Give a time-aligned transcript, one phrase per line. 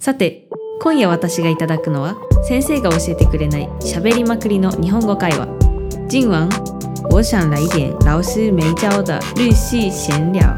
[0.00, 0.48] さて
[0.80, 5.46] 今夜私がいただくのは先生が教えてくれない喋りまくりの日本語会話。
[6.10, 6.48] 今晚
[7.10, 10.56] 我想来点老师没教的日系闲聊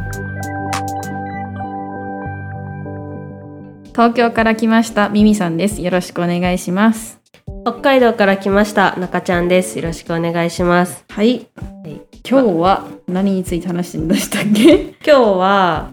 [3.93, 5.83] 東京から来ましたミミさんです。
[5.83, 7.21] よろしくお願いします。
[7.65, 9.77] 北海道から来ました中ちゃんです。
[9.77, 11.05] よろしくお願いします。
[11.09, 11.49] はい、
[12.25, 14.95] 今日は何について話してるんでしたっけ？
[15.05, 15.91] 今日は、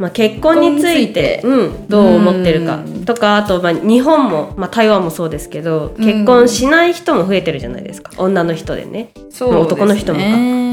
[0.00, 3.04] まあ、結婚についてうん、どう思ってるかうん。
[3.04, 6.04] とかあと、まあ、日本も、まあ、台湾もそうですけどうん。
[6.04, 8.10] 結婚しない人も増えてるじゃないですか。
[8.16, 9.10] 女の人でね。
[9.28, 10.24] そう男の人もか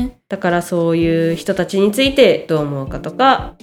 [0.09, 0.15] か。
[0.29, 3.55] だからそういう人たちについてどう思うかとか、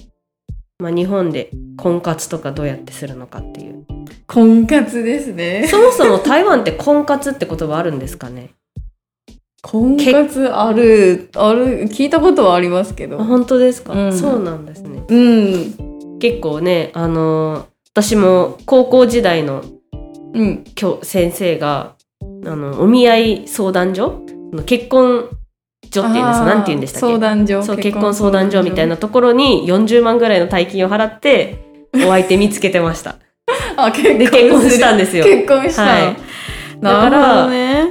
[0.79, 3.87] まあ、日本で婚活とかどうやってするのかっていう。
[4.27, 5.67] 婚活ですね。
[5.71, 8.51] そもそも台湾って婚活って言葉あるんですかね？
[9.65, 13.21] 婚活あるある聞いたことはありますけど。
[13.21, 14.13] あ本当ですか、うん。
[14.13, 15.03] そうなんですね。
[15.09, 16.19] うん。
[16.21, 19.65] 結構ねあの私も高校時代の
[20.35, 20.65] うん。
[20.75, 24.21] 教先生があのお見合い相談所？
[24.53, 25.29] の結婚
[25.91, 26.39] 所っていうんです。
[26.41, 27.07] かなんて言うんでしたっけ？
[27.07, 27.63] 相談所。
[27.63, 31.57] そう結婚相談所みたいなところに40万ぐらいの大金を払って
[31.95, 33.17] お相手見つけてました。
[33.77, 35.25] あ結婚で結婚したんですよ。
[35.25, 35.85] 結婚した。
[35.85, 36.17] の、はい。
[36.81, 37.84] なるほどね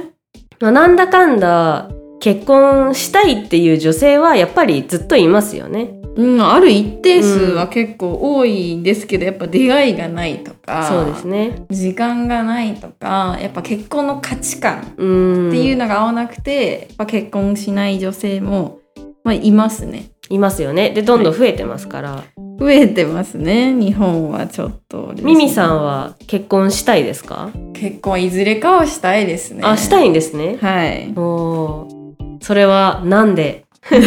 [0.60, 6.00] まあなんだかんだ結婚したいっていう女性はやっぱりずっといますよね。
[6.16, 11.66] うん、ある一定数は結構多いんですけど、やっぱ出会いがないとかそうですね。
[11.70, 15.48] 時間がないとかやっぱ結婚の価値観うん。
[15.48, 18.78] っていうのが合わなくて、やっぱ結婚しない女性も、
[19.24, 20.10] まあ、いますね。
[20.30, 20.90] いますよね。
[20.90, 22.24] でどんどん増えてますから、
[22.58, 27.50] 増えてますね日本はちょっとね、ミミさんは結婚したいですか？
[27.72, 29.62] 結婚はいずれかはしたいですね。
[29.64, 30.58] あしたいんですね。
[30.60, 31.12] はい。
[31.16, 32.44] おー。
[32.44, 33.64] それはなんで？
[33.90, 34.00] なん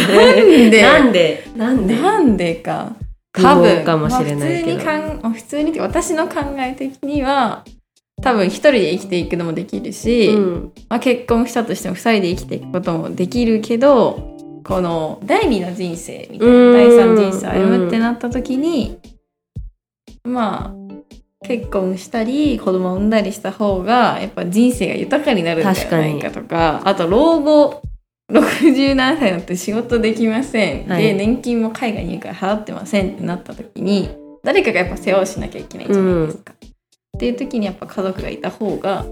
[0.70, 0.82] で？
[0.82, 1.44] なんで？
[1.56, 2.00] なんで？
[2.00, 2.96] なんでか。
[3.32, 3.78] 不多分。
[3.78, 4.82] 毛かもしれないけど。
[4.82, 7.64] まあ、普通にかんまあ普通に私の考え的には
[8.22, 10.72] 多分一人で生きていくのもできるし、うん。
[10.88, 14.37] まあ、結婚したとしても二人で生きていくこともできるけど
[14.68, 16.72] この第二の人生みたいなうん。
[16.74, 18.98] 第三人生を歩むってなった時に
[20.24, 26.82] まあ結婚したり子供を産んだりした方がやっぱ人生が豊かになるんじゃないかとか。
[26.84, 27.82] あと老後
[28.30, 31.02] 67歳になって仕事できません、はい。
[31.02, 34.10] で年金も海外にから払ってませんってなった時に
[34.44, 36.52] 誰かがやっぱ世話をしなきゃいけないじゃないですか。
[36.52, 39.06] っていう時にやっぱ家族がいた方が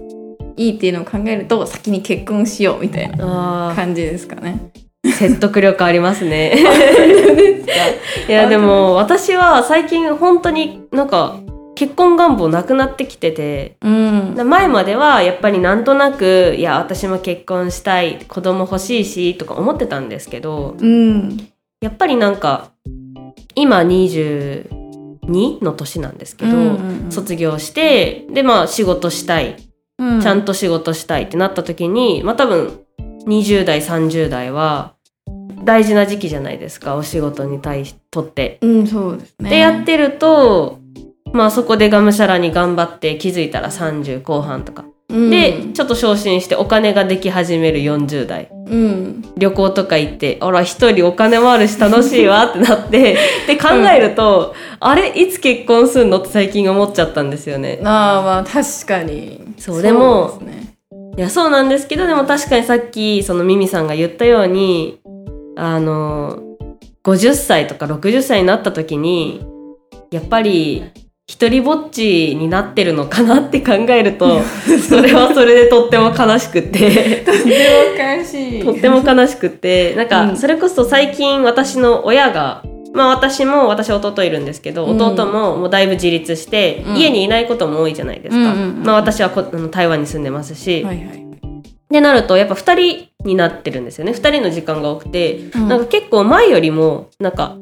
[0.55, 4.71] いいっていうのを考えると先に結婚しようみたいなあ感じですかね。
[5.07, 6.57] ー説得力ありますね。
[8.27, 11.37] いやでも私は最近本当になんか
[11.75, 21.37] 結婚願望なくなってきててうん、前まではやっぱりなんとなくいや私も結婚したい子供欲しいしとか思ってたんですけどうん、
[21.79, 22.71] やっぱりなんか
[23.53, 26.69] 今22の年なんですけど、うんうん
[27.05, 27.11] うん。
[27.11, 29.55] 卒業してでまあ仕事したい
[29.99, 32.79] うん、ちゃんと仕事したいってなった時に、まあ多分
[33.27, 34.93] 20代30代は
[35.67, 38.57] 大事な時期じゃないですかお仕事に対しとって。
[38.61, 39.49] うん、そうですね。
[39.49, 40.79] でやってると
[41.33, 53.17] まあそこでがむしゃらに頑張って気づいたら30後半とか、うん、でちょっと昇進してお金ができ始める40代うん、旅行とか行ってあら一人お金もあるし楽しいわってなって
[53.47, 57.79] で考えると、あれいつ結婚するのって最近思っちゃったんですよね。
[57.85, 59.41] ああまあ確かに。
[59.57, 60.75] そうでもね。
[61.17, 64.99] いやそうなんですけどでも確かにさっきそのミミさんが言ったように
[65.57, 66.39] あの
[67.03, 69.45] 50歳とか60歳になった時に
[70.11, 70.83] やっぱり
[71.25, 74.41] 一人ぼっちになってるのかなって考えると
[74.87, 77.23] それはそれでとっても悲しくって。
[77.25, 78.63] とても悲しい。
[78.63, 79.93] とっても悲しくって。
[79.95, 80.29] なんうん。
[80.31, 82.63] かそれこそ最近私の親が
[82.93, 85.01] まあ私も私弟いるんですけど、うん。
[85.01, 86.95] 弟ももうだいぶ自立して、うん。
[86.95, 91.26] 家にいないことも多いじゃないですか、まあ私はこあの台湾に住んでますし、はいはい。
[91.89, 94.11] でなるとやっぱ2人になってるんですよね。
[94.11, 95.67] 2人の時間が多くて、うん。
[95.69, 97.57] なんか結構前よりもなんか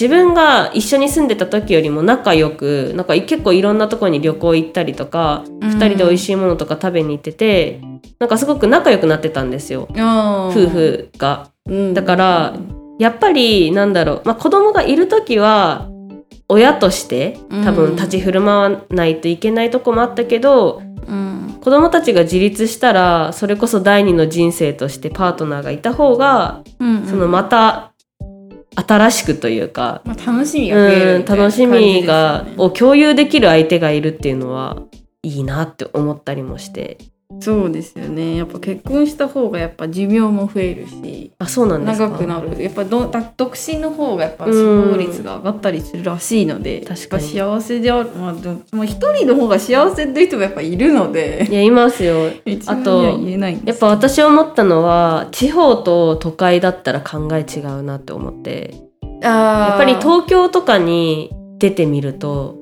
[0.00, 5.58] 自分が一緒に住んでた時よりも仲良くなんか結構いろんなところに旅行行ったりとか、うん。
[5.60, 7.80] 2人で美味しいものとか食べに行ってて
[8.18, 9.88] なんかすごく仲良くなってたんですよ。
[9.90, 11.50] 夫、婦が。
[11.66, 11.94] うん。
[11.94, 12.56] だから
[12.98, 15.88] やっぱりなんだろう、まあ、子供がいる時は
[16.48, 17.74] 親として多うん。
[17.74, 27.92] 分立ち振る舞わないといけないとこもあったけど、うん、子供たちが自立したらそれこそ第二の人生としてパートナーがいた方が、うん、そのまた
[28.74, 34.76] 新しくというか、まあ、楽しみが増えるうんみたいな楽しみがを共有できる相手がいるっていうのは
[35.22, 36.98] いいなって思ったりもして
[37.40, 38.36] そうですよね。
[38.36, 42.08] やっぱ結婚した方がやっぱ寿命も増えるしあそうなんですか？
[42.08, 42.62] 長くなる。
[42.62, 47.22] やっぱどだ独身の方がやっぱ死亡率が上がったりするらしいので確かに。
[47.24, 52.30] 幸せであるまあでももう一人の方が幸せっていう人もやっぱいるのでいやいますよ。
[52.46, 58.74] 一あとやっぱ私思ったのは地方と都会だったら考え違うなって思って。
[59.20, 62.56] ややっぱり東京とかに出てみると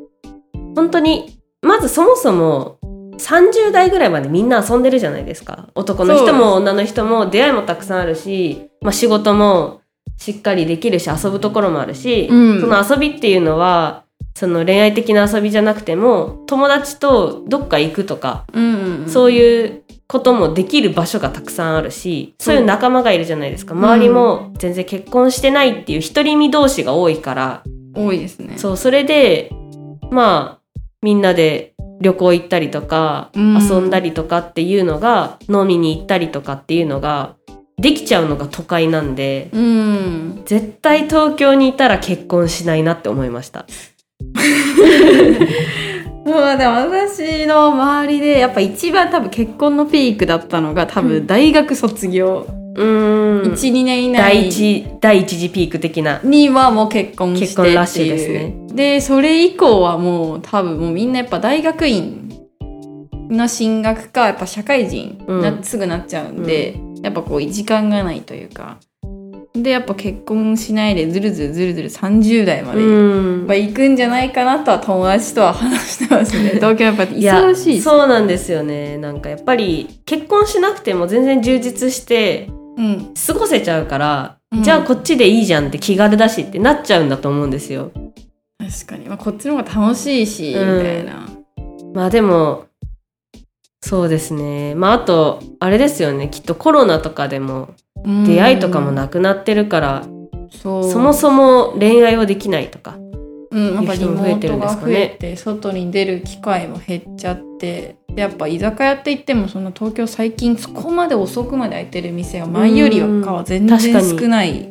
[0.75, 2.79] 本当にまずそもそも
[3.19, 5.69] 30代ぐらいまでみんな遊んでるじゃないですか。
[5.75, 9.81] 男の人も女の人も出会いもたくさんあるし、まあ、仕事も
[10.19, 12.61] しっかりできるし遊ぶところもあるし、うん。
[12.61, 14.05] その遊びっていうのは
[14.35, 22.57] その恋愛的な遊びじゃなくても友達とどっか行くとか、うんうんうん、そういうこともできる場所がたくさんあるしそう。
[22.57, 23.75] いう仲間がいるじゃないですか。
[23.75, 27.63] 周りも全然結婚してないっていう独り身同士が多いから。
[27.95, 28.59] 多いですね。
[28.59, 29.51] そうそれで
[30.11, 33.59] まあみんなで旅行行ったりとか、うん。
[33.59, 37.37] 遊んだりとかっていうのが飲みに行ったりとかっていうのが
[37.79, 40.43] できちゃうのが都会なんでうん。
[40.45, 43.67] 絶対東京にいたら結婚しないなって思いました。
[46.27, 52.47] もうでも私の周りでやっぱ一番多分結婚のピークだったのが多分大学卒業、
[52.77, 56.21] 12年以第内一第一次ピーク的な。
[56.23, 58.75] にはもう結婚して結婚ラッシュっていうですね。
[58.75, 62.27] でそれ以降はもう多分もうみんなやっぱ大学院
[63.31, 68.79] の進学かやっぱ社会人な、うんすぐなっちゃうんで、やっぱこう時間がないというか。
[69.63, 73.47] でやっぱ結婚しないでずるずるずるずる30代まで、うん。
[73.47, 76.51] まあ、行くんじゃないかなとは友達とは話してますね。
[76.61, 78.99] 東京やっぱ忙しいしそうなんですよね。
[78.99, 82.66] なんかやっぱり結婚しなくても全然充実してうん
[83.27, 84.63] 過ごせちゃうから、うん。
[84.63, 87.91] じゃあこっちでいいじゃんって気軽だしってなっちゃうんだと思うんですよ。
[88.59, 90.79] 確かに、まあ、こっちの方が楽しいし、うん。
[90.79, 91.29] みたいな。
[91.95, 92.67] まあでも
[93.81, 94.75] そうですね。
[94.75, 96.29] まああとあれですよね。
[96.29, 97.75] きっとコロナとかでも
[98.27, 100.07] 出会いとかもなくなってるから、
[100.51, 100.91] そう。
[100.91, 102.99] そもそも恋愛をできないとか
[103.51, 104.69] うん、やっぱリモートんですかね。
[104.69, 114.69] が増えて外に出る機会も減っちゃってでやっぱ居酒屋って言ってもその東京最近そこまで遅くまで開いてる店が前よりかは全然少ない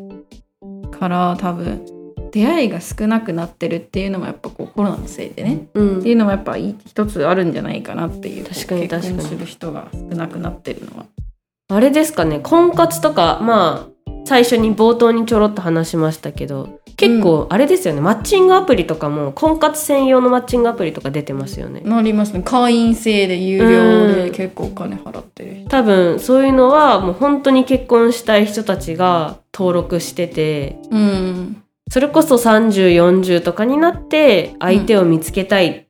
[0.91, 1.85] から多分
[2.31, 5.67] 出会いが少なくなってるっていうのもやっぱこうコロナのせいでね。
[5.73, 5.99] うん。
[5.99, 11.05] っていうのもやっぱい一つあるんじゃないかなっていう確かに確かにする人が少なくなってるのは。
[11.69, 21.81] あれですかね婚活とかまあ最初に冒頭にちょろっと話しましたけど結構あれですよね、マッチングアプリとかも婚活専用のマッチングアプリとか出てますよね。
[21.81, 22.41] なりますね。
[22.43, 25.69] 会員制で有料うんで結構お金払ってる人。
[25.69, 31.61] 多分そういうのはもう本当に結婚したい人たちが登録しててうん。
[31.91, 35.84] それこそ3040とかになって相手を見つけたい、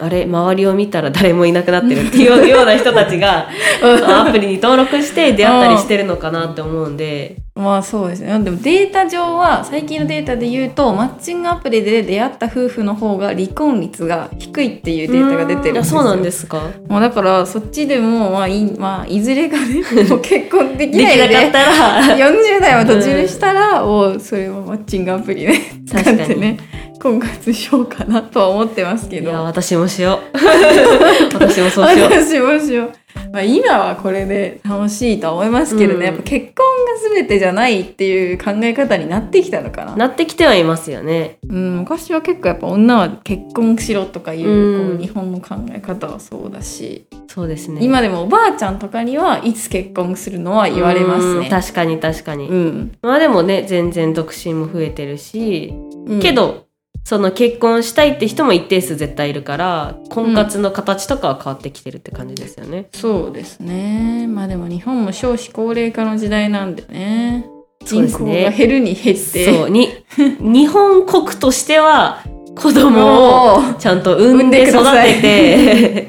[0.00, 3.46] あれ周りを見たら誰もいなくなってるっていう ような人たちが
[3.80, 7.36] アプリに登録して出会ったりしてるのかなって思うんで。
[7.54, 8.36] まあそうですね。
[8.40, 16.00] でもデータ上は最近のデータで言うとマッチングアプリで出会った夫婦の方が離婚率が低いっていうデータが出てるんですよ。
[16.00, 16.60] そうなんですか？
[16.88, 22.16] もうだからそっちでもまあい,、まあ、いずれがね もう結婚できでないできなかったら。
[22.16, 25.60] 40代は途中にしたら、もうそれはマッチングアプリね。
[25.86, 26.40] 使確かに。
[26.40, 26.56] ね
[27.04, 29.30] 婚活しようかなとは思ってますけど。
[29.30, 30.36] いや私もしよう。
[31.34, 32.10] 私もそうしよう。
[32.10, 32.90] 私もしよう、
[33.30, 36.02] まあ、今はこれで楽しいとは思いますけどね、うん。
[36.04, 36.64] やっぱ結婚
[37.10, 39.96] が全てじゃないっていう考え方になってきたのかな。
[39.96, 41.36] なってきてはいますよね。
[41.46, 44.90] うん、昔は結構やっぱ女は結婚しろとかいう,、うん。
[44.90, 47.80] こう日本の考え方はそうだし、そうですね。
[47.84, 51.50] 今でもおばあちゃんとかにはいつ結婚するのは言われますうんね。
[51.50, 52.92] 確かに確かに、うん。
[53.02, 55.74] まあでもね全然独身も増えてるし、
[56.06, 56.20] うん。
[56.20, 56.63] けど
[57.04, 64.26] その結婚したいって人も一定数絶対いるから婚活の形とかは変わってきてるって感じですよね、そうですね。
[64.26, 67.46] まあでも日本も少子高齢化の時代なんでね。
[67.84, 69.44] 人口がね減るに減って。
[69.44, 69.70] そう。
[69.70, 69.88] に
[70.40, 72.22] 日本国としては
[72.56, 76.08] 子供をちゃんと産んで育てて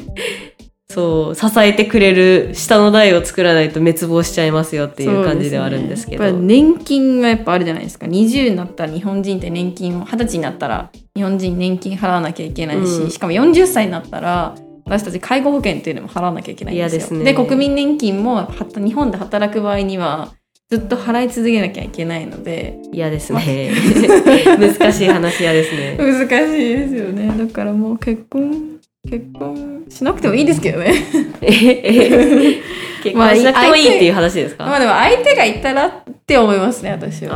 [0.96, 6.24] そう支えてくれる下の代を作らないと滅亡しちゃいますよっていう感じではあるんですけど。
[6.24, 6.30] ね。
[6.30, 8.06] やっぱ年金がやっぱあるじゃないですか。
[8.06, 13.12] 20になったら日本人って年金を20歳になったら日本人年金払わなきゃいけないし、うん。
[13.12, 17.00] しかも40歳になったら私たち介護保険っていうのも払わなきゃいけないんですよ。
[17.00, 17.34] 嫌ですね。
[17.34, 20.32] 国民年金もは日本で働く場合には
[20.70, 22.80] ずっと払い続けなきゃいけないので。
[22.94, 23.72] 嫌ですね。
[24.58, 25.98] 難しい話嫌ですね。
[26.00, 27.34] 難しいですよね。
[27.38, 30.94] だからもう結婚結婚しなくてもいいですけどね。
[31.42, 32.62] ええ
[33.04, 37.34] 結婚しなくてもいいっていう話ですか、まあでも相手がいたらって思いますね私は。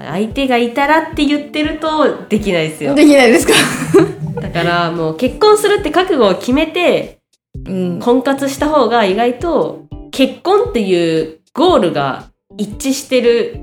[0.00, 2.94] あー相手がいたらって言ってるとできないですよ。
[2.94, 3.54] できないですか？
[4.40, 7.18] だからもう結婚するって覚悟を決めて
[7.66, 7.98] うん。
[8.00, 12.24] 婚活した方が意外と結婚っていうゴールが
[12.58, 13.58] 一致してる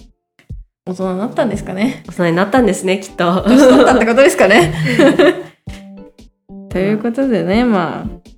[0.85, 2.03] 大人になったんですかね。
[2.07, 4.73] 大人になったんですねきっと年取ったってことですかね。
[6.69, 8.36] ということでねまあ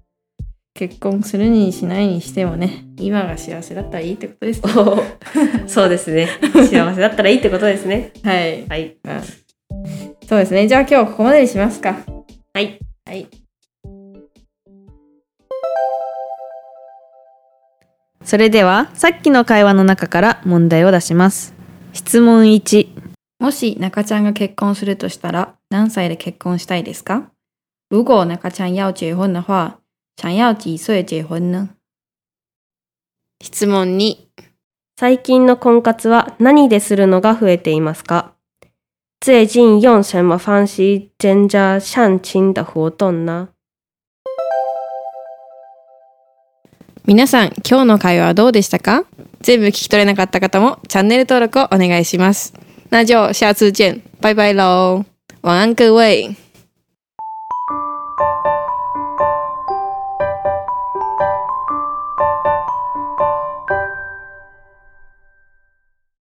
[0.80, 4.72] 結婚するにしないにしてもね今が幸せだったらいいってことですね。
[5.68, 6.30] そうですね
[6.70, 8.66] 幸せだったらいいってことですねはい。
[8.66, 9.22] はいうん
[10.26, 10.68] そうですね。
[10.68, 11.98] じゃあ今日はここまでにしますか。
[12.54, 13.28] はいはい。
[18.24, 21.54] それではさっきの会話の中から問題を出します
[21.94, 22.88] 質問1
[23.40, 27.32] もし中ちゃんが結婚するとしたら何歳で結婚したいですか？
[27.92, 29.79] 如果中ちゃん要結婚的话、
[30.22, 31.70] 想要几岁結婚呢？
[33.40, 34.18] 質問2。
[34.98, 38.34] 最近の婚活は何でするのが増えていますか？
[39.24, 43.48] 最近用什么方式增加相親的活動呢
[47.06, 49.06] 皆さん、今日の会話はどうでしたか？
[49.40, 52.54] 全部聞き取れなかった方もチャンネル登録をお願いします。
[52.90, 55.06] 那就下次见，拜拜喽，
[55.44, 56.49] 晚安各位。